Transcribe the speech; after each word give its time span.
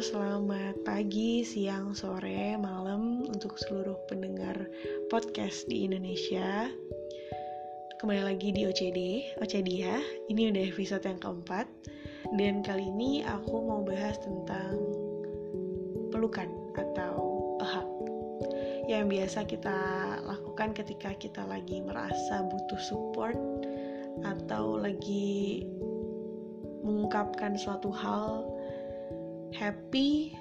selamat 0.00 0.80
pagi, 0.80 1.44
siang, 1.44 1.92
sore, 1.92 2.56
malam 2.56 3.20
untuk 3.28 3.60
seluruh 3.60 4.00
pendengar 4.08 4.56
podcast 5.12 5.68
di 5.68 5.84
Indonesia. 5.84 6.72
Kembali 8.00 8.24
lagi 8.24 8.48
di 8.48 8.64
OCD, 8.64 9.28
OCD 9.44 9.84
ya. 9.84 10.00
Ini 10.32 10.56
udah 10.56 10.64
episode 10.72 11.04
yang 11.04 11.20
keempat. 11.20 11.68
Dan 12.32 12.64
kali 12.64 12.88
ini 12.88 13.28
aku 13.28 13.60
mau 13.60 13.84
bahas 13.84 14.16
tentang 14.24 14.80
pelukan 16.08 16.48
atau 16.80 17.20
a 17.60 17.68
hug. 17.68 17.92
Yang 18.88 19.04
biasa 19.04 19.38
kita 19.52 19.78
lakukan 20.24 20.80
ketika 20.80 21.12
kita 21.20 21.44
lagi 21.44 21.84
merasa 21.84 22.40
butuh 22.48 22.80
support 22.80 23.36
atau 24.24 24.80
lagi 24.80 25.68
mengungkapkan 26.80 27.60
suatu 27.60 27.92
hal 27.92 28.48
happy. 29.54 30.34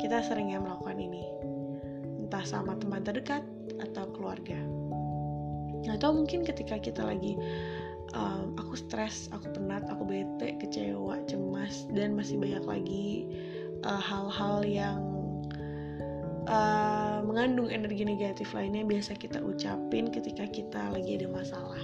Kita 0.00 0.24
sering 0.24 0.54
ya 0.54 0.58
melakukan 0.62 0.96
ini. 0.96 1.24
Entah 2.26 2.44
sama 2.46 2.78
teman 2.78 3.04
terdekat 3.04 3.42
atau 3.80 4.08
keluarga. 4.14 4.58
Atau 5.88 6.12
mungkin 6.12 6.44
ketika 6.44 6.76
kita 6.76 7.02
lagi 7.04 7.36
um, 8.14 8.54
aku 8.58 8.76
stres, 8.76 9.28
aku 9.32 9.50
penat, 9.54 9.86
aku 9.88 10.04
bete, 10.04 10.56
kecewa, 10.60 11.20
cemas 11.26 11.88
dan 11.94 12.14
masih 12.14 12.36
banyak 12.36 12.64
lagi 12.64 13.08
uh, 13.86 14.00
hal-hal 14.00 14.60
uh, 14.62 14.66
yang 14.66 15.00
uh, 16.50 17.18
mengandung 17.24 17.70
energi 17.70 18.04
negatif 18.04 18.52
lainnya 18.52 18.84
biasa 18.84 19.16
kita 19.16 19.40
ucapin 19.40 20.10
ketika 20.10 20.44
kita 20.50 20.82
lagi 20.92 21.20
ada 21.20 21.28
masalah. 21.30 21.82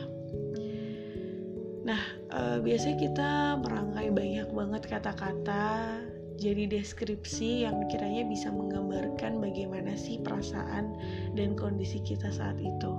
Nah, 1.86 2.02
uh, 2.36 2.58
biasanya 2.60 2.96
kita 3.00 3.30
merangkai 3.64 4.12
banyak 4.12 4.48
banget 4.52 4.82
kata-kata 4.84 6.04
jadi 6.36 6.68
deskripsi 6.68 7.64
yang 7.64 7.88
kiranya 7.88 8.28
bisa 8.28 8.52
menggambarkan 8.52 9.40
bagaimana 9.40 9.96
sih 9.96 10.20
perasaan 10.20 10.92
dan 11.32 11.56
kondisi 11.56 12.04
kita 12.04 12.28
saat 12.28 12.60
itu. 12.60 12.92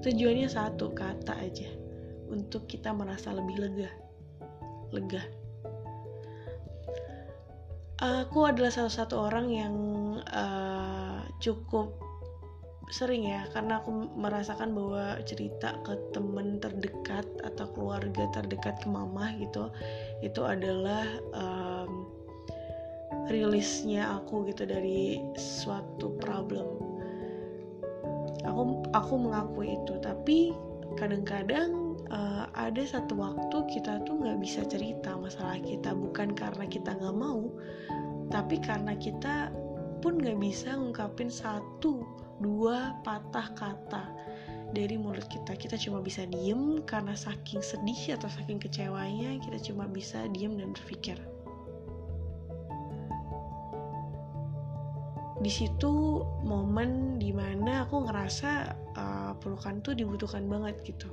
Tujuannya 0.00 0.48
satu 0.48 0.96
kata 0.96 1.36
aja, 1.36 1.68
untuk 2.32 2.64
kita 2.64 2.96
merasa 2.96 3.36
lebih 3.36 3.60
lega. 3.60 3.90
Lega. 4.88 5.20
Aku 8.00 8.48
adalah 8.48 8.72
salah 8.72 8.92
satu 8.92 9.20
orang 9.20 9.46
yang 9.52 9.74
uh, 10.32 11.24
cukup 11.40 12.05
sering 12.86 13.26
ya 13.26 13.42
karena 13.50 13.82
aku 13.82 13.90
merasakan 14.14 14.70
bahwa 14.70 15.18
cerita 15.26 15.74
ke 15.82 15.98
temen 16.14 16.62
terdekat 16.62 17.26
atau 17.42 17.66
keluarga 17.74 18.30
terdekat 18.30 18.78
ke 18.78 18.86
mama 18.86 19.34
gitu 19.42 19.66
itu 20.22 20.42
adalah 20.46 21.02
um, 21.34 22.06
rilisnya 23.26 24.22
aku 24.22 24.46
gitu 24.46 24.66
dari 24.66 25.18
suatu 25.34 26.14
problem. 26.22 26.66
Aku 28.46 28.86
aku 28.94 29.14
mengakui 29.18 29.74
itu 29.74 29.98
tapi 29.98 30.54
kadang-kadang 30.94 31.98
uh, 32.14 32.46
ada 32.54 32.86
satu 32.86 33.18
waktu 33.18 33.56
kita 33.74 34.06
tuh 34.06 34.22
nggak 34.22 34.38
bisa 34.38 34.62
cerita 34.70 35.18
masalah 35.18 35.58
kita 35.58 35.90
bukan 35.90 36.30
karena 36.30 36.64
kita 36.70 36.94
nggak 36.94 37.18
mau 37.18 37.50
tapi 38.30 38.62
karena 38.62 38.94
kita 38.94 39.50
pun 39.98 40.22
nggak 40.22 40.38
bisa 40.38 40.78
ngungkapin 40.78 41.26
satu 41.26 42.06
dua 42.40 42.96
patah 43.02 43.48
kata 43.56 44.04
dari 44.74 44.98
mulut 44.98 45.24
kita. 45.30 45.54
Kita 45.54 45.78
cuma 45.78 46.02
bisa 46.02 46.26
diem 46.26 46.82
karena 46.84 47.14
saking 47.14 47.62
sedih 47.62 48.18
atau 48.18 48.28
saking 48.28 48.58
kecewanya 48.58 49.38
kita 49.40 49.58
cuma 49.70 49.86
bisa 49.86 50.26
diem 50.34 50.58
dan 50.58 50.74
berpikir. 50.74 51.16
Di 55.36 55.52
situ 55.52 56.24
momen 56.42 57.20
di 57.20 57.30
mana 57.30 57.84
aku 57.84 58.08
ngerasa 58.08 58.72
uh, 58.96 59.32
pelukan 59.38 59.84
tuh 59.84 59.94
dibutuhkan 59.94 60.48
banget 60.48 60.80
gitu. 60.82 61.12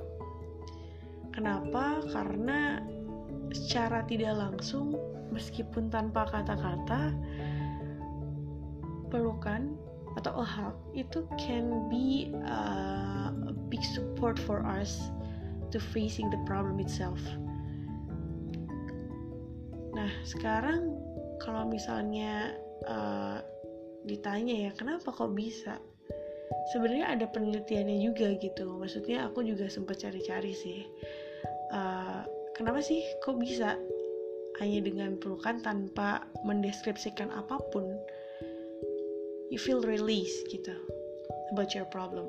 Kenapa? 1.30 2.02
Karena 2.08 2.80
secara 3.52 4.02
tidak 4.08 4.34
langsung 4.34 4.96
meskipun 5.30 5.90
tanpa 5.90 6.26
kata-kata 6.30 7.14
pelukan 9.10 9.78
atau 10.14 10.42
hug 10.42 10.76
itu 10.94 11.26
can 11.34 11.90
be 11.90 12.30
a 12.46 13.52
big 13.66 13.82
support 13.82 14.38
for 14.38 14.62
us 14.62 15.10
to 15.74 15.82
facing 15.82 16.30
the 16.30 16.38
problem 16.46 16.78
itself. 16.78 17.18
Nah 19.94 20.10
sekarang 20.22 20.94
kalau 21.42 21.66
misalnya 21.66 22.54
uh, 22.86 23.42
ditanya 24.06 24.68
ya 24.68 24.70
kenapa 24.74 25.10
kok 25.10 25.34
bisa? 25.34 25.82
Sebenarnya 26.70 27.18
ada 27.18 27.26
penelitiannya 27.26 27.98
juga 28.04 28.36
gitu. 28.38 28.78
Maksudnya 28.78 29.26
aku 29.26 29.42
juga 29.42 29.66
sempat 29.66 29.98
cari-cari 29.98 30.54
sih. 30.54 30.86
Uh, 31.74 32.22
kenapa 32.54 32.78
sih 32.78 33.02
kok 33.24 33.40
bisa 33.40 33.74
hanya 34.62 34.78
dengan 34.86 35.18
pelukan 35.18 35.58
tanpa 35.58 36.22
mendeskripsikan 36.46 37.34
apa 37.34 37.58
pun? 37.74 37.98
You 39.54 39.62
feel 39.62 39.78
release 39.86 40.42
gitu 40.50 40.74
about 41.54 41.70
your 41.78 41.86
problem. 41.86 42.26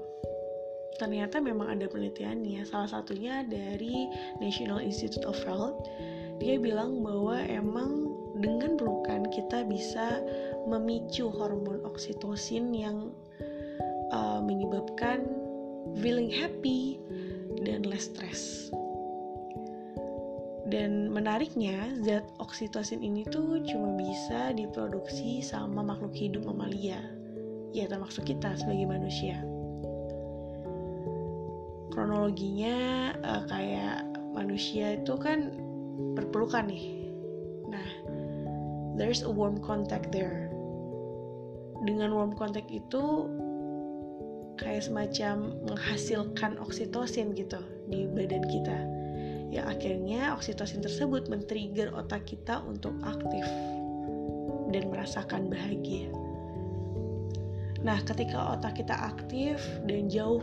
Ternyata 1.01 1.41
memang 1.41 1.73
ada 1.73 1.89
penelitiannya. 1.89 2.61
Salah 2.69 3.01
satunya 3.01 3.41
dari 3.41 4.05
National 4.37 4.77
Institute 4.77 5.25
of 5.25 5.33
Health. 5.41 5.89
Dia 6.37 6.61
bilang 6.61 7.01
bahwa 7.01 7.41
emang 7.49 8.13
dengan 8.37 8.77
pelukan 8.77 9.25
kita 9.33 9.65
bisa 9.65 10.21
memicu 10.69 11.33
hormon 11.33 11.81
oksitosin 11.81 12.69
yang 12.77 13.09
uh, 14.13 14.37
menyebabkan 14.45 15.25
feeling 15.97 16.29
happy 16.29 17.01
dan 17.65 17.81
less 17.89 18.05
stress. 18.05 18.69
Dan 20.69 21.09
menariknya 21.09 21.97
zat 22.05 22.25
oksitosin 22.37 23.01
ini 23.01 23.25
tuh 23.25 23.63
cuma 23.65 23.97
bisa 23.97 24.53
diproduksi 24.53 25.41
sama 25.41 25.81
makhluk 25.85 26.13
hidup 26.13 26.45
mamalia 26.45 27.14
ya 27.75 27.91
termasuk 27.91 28.23
kita 28.31 28.55
sebagai 28.55 28.87
manusia. 28.87 29.43
Kronologinya 31.91 33.11
uh, 33.19 33.43
kayak 33.51 34.07
manusia 34.31 34.95
itu 34.95 35.19
kan 35.19 35.51
berpelukan 36.15 36.71
nih. 36.71 37.11
Nah 37.67 37.87
there's 38.95 39.27
a 39.27 39.31
warm 39.31 39.59
contact 39.59 40.15
there. 40.15 40.47
Dengan 41.83 42.15
warm 42.15 42.31
contact 42.39 42.71
itu 42.71 43.27
kayak 44.55 44.87
semacam 44.87 45.59
menghasilkan 45.67 46.55
oksitosin 46.63 47.35
gitu 47.35 47.59
di 47.91 48.07
badan 48.07 48.43
kita. 48.47 48.79
Yang 49.51 49.65
akhirnya 49.67 50.31
oksitosin 50.31 50.79
tersebut 50.79 51.27
men-trigger 51.27 51.91
otak 51.91 52.23
kita 52.23 52.63
untuk 52.63 52.95
aktif 53.03 53.43
dan 54.71 54.87
merasakan 54.91 55.51
bahagia. 55.51 56.24
Nah, 57.85 58.01
ketika 58.01 58.57
otak 58.57 58.81
kita 58.81 58.97
aktif 58.97 59.61
dan 59.85 60.09
jauh 60.09 60.41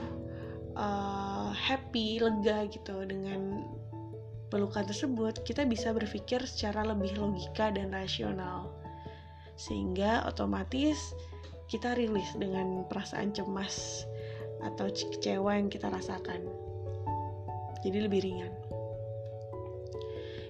uh, 0.78 1.50
happy, 1.50 2.22
lega 2.22 2.70
gitu 2.70 3.03
dengan 3.03 3.66
pelukan 4.47 4.86
tersebut, 4.86 5.42
kita 5.42 5.66
bisa 5.66 5.91
berpikir 5.91 6.47
secara 6.47 6.86
lebih 6.86 7.19
logika 7.19 7.75
dan 7.75 7.91
rasional. 7.91 8.70
Sehingga 9.58 10.22
otomatis 10.31 11.19
kita 11.66 11.98
rilis 11.98 12.31
dengan 12.38 12.86
perasaan 12.86 13.34
cemas 13.34 14.06
atau 14.62 14.86
kecewa 14.86 15.58
yang 15.58 15.66
kita 15.66 15.91
rasakan. 15.91 16.47
Jadi 17.82 17.99
lebih 18.06 18.22
ringan 18.22 18.52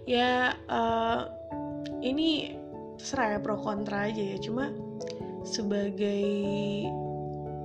ya 0.07 0.55
uh, 0.67 1.21
ini 2.03 2.59
terserah 2.99 3.39
ya 3.39 3.41
pro 3.43 3.59
kontra 3.59 4.11
aja 4.11 4.23
ya 4.35 4.39
cuma 4.43 4.71
sebagai 5.43 6.25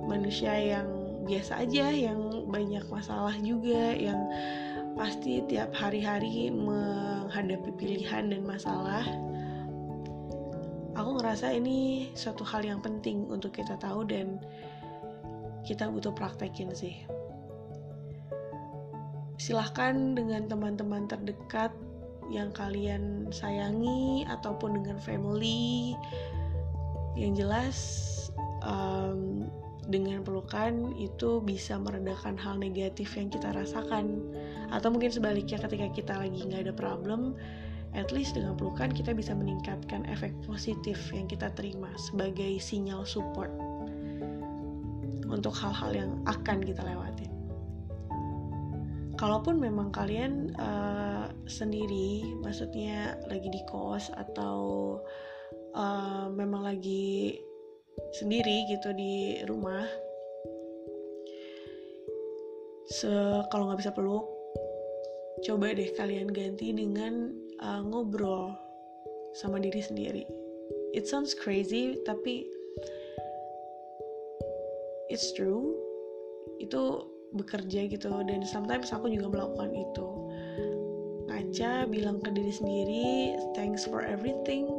manusia 0.08 0.54
yang 0.54 0.88
biasa 1.28 1.62
aja 1.66 1.92
yang 1.92 2.48
banyak 2.48 2.82
masalah 2.88 3.36
juga 3.44 3.92
yang 3.92 4.18
pasti 4.96 5.44
tiap 5.46 5.70
hari-hari 5.76 6.50
menghadapi 6.50 7.70
pilihan 7.78 8.32
dan 8.32 8.42
masalah. 8.42 9.04
Aku 10.98 11.14
ngerasa 11.22 11.54
ini 11.54 12.10
suatu 12.18 12.42
hal 12.42 12.66
yang 12.66 12.82
penting 12.82 13.28
untuk 13.30 13.54
kita 13.54 13.78
tahu 13.78 14.02
dan 14.02 14.42
kita 15.62 15.86
butuh 15.86 16.10
praktekin 16.10 16.74
sih. 16.74 16.98
Silahkan 19.38 20.18
dengan 20.18 20.50
teman-teman 20.50 21.06
terdekat 21.06 21.70
yang 22.26 22.50
kalian 22.50 23.30
sayangi 23.30 24.26
ataupun 24.26 24.82
dengan 24.82 24.98
family 24.98 25.94
yang 27.18 27.34
jelas 27.34 27.76
um, 28.62 29.50
dengan 29.90 30.22
pelukan 30.22 30.94
itu 30.94 31.42
bisa 31.42 31.80
meredakan 31.80 32.38
hal 32.38 32.60
negatif 32.60 33.16
yang 33.18 33.32
kita 33.32 33.50
rasakan 33.50 34.22
atau 34.70 34.92
mungkin 34.92 35.10
sebaliknya 35.10 35.58
ketika 35.58 35.88
kita 35.90 36.14
lagi 36.14 36.44
nggak 36.44 36.68
ada 36.68 36.74
problem 36.76 37.34
at 37.96 38.12
least 38.12 38.36
dengan 38.36 38.52
pelukan 38.54 38.92
kita 38.92 39.16
bisa 39.16 39.32
meningkatkan 39.32 40.04
efek 40.12 40.30
positif 40.44 41.00
yang 41.10 41.24
kita 41.24 41.48
terima 41.56 41.88
sebagai 41.96 42.60
sinyal 42.60 43.08
support 43.08 43.50
untuk 45.28 45.52
hal-hal 45.52 45.92
yang 45.92 46.10
akan 46.24 46.60
kita 46.64 46.80
lewatin. 46.84 47.32
Kalaupun 49.18 49.58
memang 49.58 49.90
kalian 49.90 50.54
uh, 50.56 51.26
sendiri, 51.44 52.22
maksudnya 52.40 53.18
lagi 53.26 53.50
di 53.50 53.60
kos 53.66 54.14
atau 54.14 54.96
uh, 55.78 56.26
memang 56.34 56.66
lagi 56.66 57.38
sendiri 58.18 58.66
gitu 58.66 58.90
di 58.92 59.42
rumah, 59.46 59.86
se 62.90 63.10
kalau 63.54 63.70
nggak 63.70 63.80
bisa 63.80 63.94
peluk, 63.94 64.26
coba 65.46 65.70
deh 65.70 65.90
kalian 65.94 66.28
ganti 66.34 66.74
dengan 66.74 67.30
uh, 67.62 67.80
ngobrol 67.86 68.52
sama 69.38 69.62
diri 69.62 69.78
sendiri. 69.78 70.26
It 70.92 71.06
sounds 71.06 71.36
crazy, 71.36 72.00
tapi 72.02 72.48
it's 75.12 75.30
true. 75.36 75.78
Itu 76.58 77.06
bekerja 77.36 77.92
gitu 77.92 78.08
dan 78.24 78.40
sometimes 78.48 78.88
aku 78.88 79.12
juga 79.12 79.28
melakukan 79.28 79.70
itu. 79.76 80.08
Ngaca 81.28 81.84
bilang 81.92 82.24
ke 82.24 82.32
diri 82.32 82.52
sendiri, 82.52 83.36
thanks 83.52 83.84
for 83.84 84.00
everything. 84.00 84.77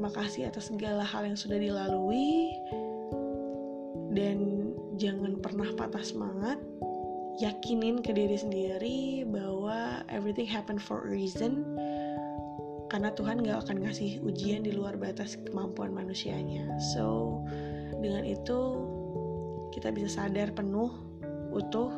Terima 0.00 0.16
kasih 0.16 0.48
atas 0.48 0.72
segala 0.72 1.04
hal 1.04 1.28
yang 1.28 1.36
sudah 1.36 1.60
dilalui. 1.60 2.56
Dan 4.16 4.72
jangan 4.96 5.36
pernah 5.44 5.68
patah 5.76 6.00
semangat. 6.00 6.56
Yakinin 7.36 8.00
ke 8.00 8.16
diri 8.16 8.32
sendiri 8.32 9.28
bahwa 9.28 10.00
everything 10.08 10.48
happen 10.48 10.80
for 10.80 11.04
a 11.04 11.12
reason. 11.12 11.76
Karena 12.88 13.12
Tuhan 13.12 13.44
gak 13.44 13.68
akan 13.68 13.84
ngasih 13.84 14.24
ujian 14.24 14.64
di 14.64 14.72
luar 14.72 14.96
batas 14.96 15.36
kemampuan 15.36 15.92
manusianya. 15.92 16.64
So 16.96 17.44
dengan 18.00 18.24
itu 18.24 18.80
kita 19.76 19.92
bisa 19.92 20.16
sadar 20.16 20.56
penuh 20.56 20.96
utuh 21.52 21.92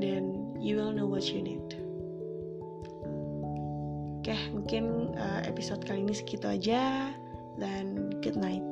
dan 0.00 0.56
you 0.56 0.80
will 0.80 0.96
know 0.96 1.04
what 1.04 1.28
you 1.28 1.44
need 1.44 1.68
oke 4.28 4.36
mungkin 4.52 4.84
uh, 5.16 5.40
episode 5.48 5.80
kali 5.88 6.04
ini 6.04 6.12
segitu 6.12 6.44
aja. 6.44 7.12
Dan 7.58 8.14
good 8.22 8.38
night 8.38 8.62